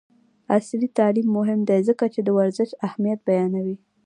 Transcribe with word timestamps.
عصري 0.53 0.87
تعلیم 0.97 1.27
مهم 1.37 1.59
دی 1.69 1.79
ځکه 1.89 2.05
چې 2.13 2.19
د 2.23 2.29
ورزش 2.37 2.69
اهمیت 2.87 3.19
بیانوي. 3.27 3.77